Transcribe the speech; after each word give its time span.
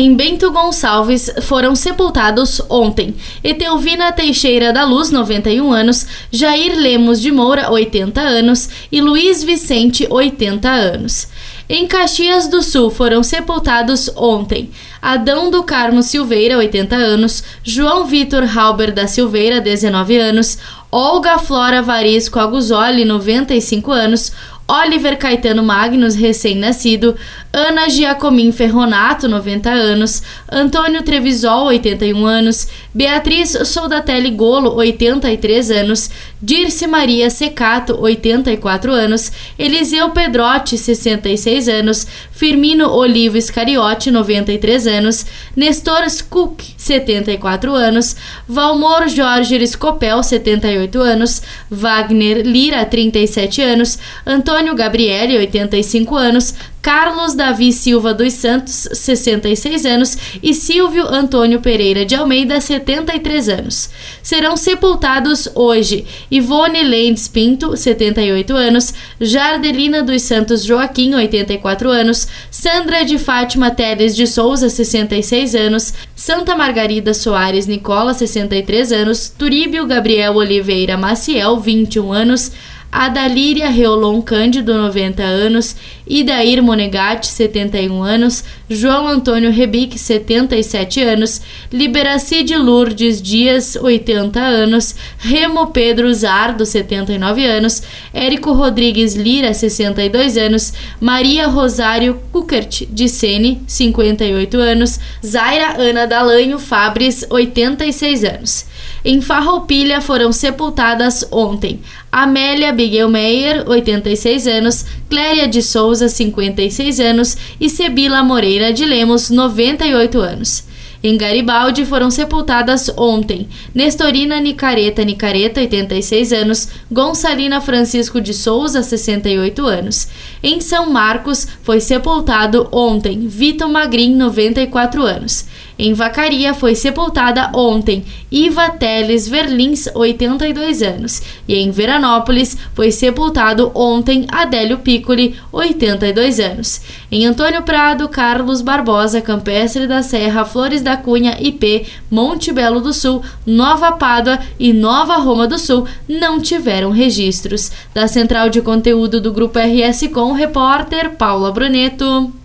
em 0.00 0.14
Bento 0.14 0.50
Gonçalves 0.50 1.30
foram 1.42 1.76
sepultados 1.76 2.58
ontem 2.70 3.14
Etelvina 3.44 4.10
Teixeira 4.10 4.72
da 4.72 4.82
Luz, 4.82 5.10
91 5.10 5.70
anos, 5.70 6.06
Jair 6.32 6.74
Lemos 6.74 7.20
de 7.20 7.30
Moura, 7.30 7.70
80 7.70 8.18
anos 8.18 8.70
e 8.90 8.98
Luiz 8.98 9.44
Vicente, 9.44 10.06
80 10.08 10.70
anos. 10.70 11.28
Em 11.68 11.86
Caxias 11.86 12.48
do 12.48 12.62
Sul 12.62 12.90
foram 12.90 13.22
sepultados 13.22 14.10
ontem 14.16 14.70
Adão 15.02 15.50
do 15.50 15.62
Carmo 15.62 16.02
Silveira, 16.02 16.56
80 16.56 16.96
anos, 16.96 17.44
João 17.62 18.06
Vitor 18.06 18.44
Halber 18.44 18.92
da 18.92 19.06
Silveira, 19.06 19.60
19 19.60 20.16
anos, 20.16 20.56
Olga 20.90 21.36
Flora 21.38 21.82
Varisco 21.82 22.38
Aguzoli, 22.38 23.04
95 23.04 23.92
anos, 23.92 24.32
Oliver 24.70 25.16
Caetano 25.16 25.64
Magnus, 25.64 26.14
recém-nascido, 26.14 27.16
Ana 27.52 27.88
Giacomin 27.88 28.52
Ferronato, 28.52 29.26
90 29.26 29.68
anos, 29.68 30.22
Antônio 30.48 31.02
Trevisol, 31.02 31.66
81 31.66 32.24
anos, 32.24 32.68
Beatriz 32.94 33.58
Soldatelli 33.64 34.30
Golo, 34.30 34.76
83 34.76 35.72
anos, 35.72 36.10
Dirce 36.40 36.86
Maria 36.86 37.28
Secato, 37.30 38.00
84 38.00 38.92
anos, 38.92 39.32
Eliseu 39.58 40.10
Pedrotti, 40.10 40.78
66 40.78 41.68
anos, 41.68 42.06
Firmino 42.30 42.88
Olivo 42.92 43.36
Iscariote, 43.36 44.12
93 44.12 44.86
anos, 44.86 45.26
Nestor 45.56 46.04
Cook, 46.28 46.62
74 46.76 47.74
anos, 47.74 48.14
Valmor 48.48 49.08
Jorge 49.08 49.56
Escopel, 49.56 50.22
78 50.22 51.02
anos, 51.02 51.42
Wagner 51.68 52.46
Lira, 52.46 52.84
37 52.84 53.62
anos, 53.62 53.98
Antônio 54.24 54.59
Antônio 54.60 54.74
Gabriele, 54.74 55.38
85 55.38 56.16
anos, 56.16 56.54
Carlos 56.82 57.34
Davi 57.34 57.72
Silva 57.72 58.12
dos 58.12 58.34
Santos, 58.34 58.88
66 58.92 59.86
anos, 59.86 60.18
e 60.42 60.52
Silvio 60.52 61.06
Antônio 61.06 61.60
Pereira 61.60 62.04
de 62.04 62.14
Almeida, 62.14 62.60
73 62.60 63.48
anos. 63.48 63.88
Serão 64.22 64.58
sepultados 64.58 65.48
hoje 65.54 66.04
Ivone 66.30 66.82
Lendes 66.82 67.26
Pinto, 67.26 67.74
78 67.74 68.54
anos, 68.54 68.92
Jardelina 69.18 70.02
dos 70.02 70.20
Santos 70.22 70.66
Joaquim, 70.66 71.14
84 71.14 71.88
anos, 71.88 72.28
Sandra 72.50 73.02
de 73.02 73.16
Fátima 73.16 73.70
Teles 73.70 74.14
de 74.14 74.26
Souza, 74.26 74.68
66 74.68 75.54
anos, 75.54 75.94
Santa 76.14 76.54
Margarida 76.54 77.14
Soares 77.14 77.66
Nicola, 77.66 78.12
63 78.12 78.92
anos, 78.92 79.30
Turíbio 79.30 79.86
Gabriel 79.86 80.36
Oliveira 80.36 80.98
Maciel, 80.98 81.58
21 81.58 82.12
anos, 82.12 82.52
Adalíria 82.92 83.68
Reolon 83.68 84.20
Cândido, 84.20 84.74
90 84.76 85.22
anos, 85.22 85.76
Idair 86.06 86.60
Monegatti, 86.60 87.28
71 87.28 88.02
anos, 88.02 88.42
João 88.68 89.06
Antônio 89.06 89.52
Rebic, 89.52 89.96
77 89.96 91.00
anos, 91.00 91.40
Liberacide 91.72 92.56
Lourdes 92.56 93.22
Dias, 93.22 93.76
80 93.76 94.40
anos, 94.40 94.96
Remo 95.18 95.68
Pedro 95.68 96.12
Zardo, 96.12 96.66
79 96.66 97.46
anos, 97.46 97.80
Érico 98.12 98.52
Rodrigues 98.52 99.14
Lira, 99.14 99.54
62 99.54 100.36
anos, 100.36 100.72
Maria 101.00 101.46
Rosário 101.46 102.20
Kukert 102.32 102.86
de 102.90 103.08
Sene, 103.08 103.62
58 103.68 104.58
anos, 104.58 104.98
Zaira 105.24 105.80
Ana 105.80 106.06
Dalanho 106.06 106.58
Fabres, 106.58 107.24
86 107.30 108.24
anos. 108.24 108.66
Em 109.04 109.20
Farroupilha 109.20 110.00
foram 110.00 110.32
sepultadas 110.32 111.26
ontem 111.30 111.80
Amélia 112.12 112.72
Bigelmeier, 112.80 113.68
86 113.68 114.46
anos, 114.46 114.86
Cléria 115.10 115.46
de 115.46 115.60
Souza, 115.60 116.08
56 116.08 116.98
anos 116.98 117.36
e 117.60 117.68
Sebila 117.68 118.22
Moreira 118.22 118.72
de 118.72 118.86
Lemos, 118.86 119.28
98 119.28 120.18
anos. 120.18 120.64
Em 121.02 121.16
Garibaldi 121.16 121.86
foram 121.86 122.10
sepultadas 122.10 122.90
ontem 122.96 123.48
Nestorina 123.74 124.38
Nicareta 124.38 125.02
Nicareta, 125.02 125.60
86 125.60 126.32
anos, 126.32 126.68
Gonçalina 126.90 127.60
Francisco 127.60 128.20
de 128.20 128.34
Souza, 128.34 128.82
68 128.82 129.64
anos. 129.66 130.08
Em 130.42 130.60
São 130.60 130.90
Marcos 130.90 131.46
foi 131.62 131.80
sepultado 131.80 132.68
ontem 132.70 133.26
Vitor 133.26 133.68
Magrin, 133.68 134.14
94 134.14 135.02
anos. 135.02 135.46
Em 135.82 135.94
Vacaria 135.94 136.52
foi 136.52 136.74
sepultada 136.74 137.50
ontem 137.54 138.04
Iva 138.30 138.68
Teles 138.68 139.26
Verlins, 139.26 139.88
82 139.94 140.82
anos. 140.82 141.22
E 141.48 141.54
em 141.54 141.70
Veranópolis 141.70 142.54
foi 142.74 142.90
sepultado 142.90 143.72
ontem 143.74 144.26
Adélio 144.30 144.76
Piccoli, 144.76 145.36
82 145.50 146.38
anos. 146.38 146.82
Em 147.10 147.24
Antônio 147.24 147.62
Prado, 147.62 148.06
Carlos 148.10 148.60
Barbosa, 148.60 149.22
Campestre 149.22 149.86
da 149.86 150.02
Serra, 150.02 150.44
Flores 150.44 150.82
da 150.90 150.96
Cunha, 150.96 151.36
IP, 151.40 151.86
Monte 152.10 152.52
Belo 152.52 152.80
do 152.80 152.92
Sul, 152.92 153.22
Nova 153.46 153.92
Pádua 153.92 154.40
e 154.58 154.72
Nova 154.72 155.16
Roma 155.16 155.46
do 155.46 155.58
Sul 155.58 155.86
não 156.08 156.40
tiveram 156.40 156.90
registros. 156.90 157.70
Da 157.94 158.08
central 158.08 158.48
de 158.48 158.60
conteúdo 158.60 159.20
do 159.20 159.32
Grupo 159.32 159.58
RS 159.58 160.08
Com, 160.12 160.32
repórter 160.32 161.10
Paula 161.10 161.52
Bruneto. 161.52 162.39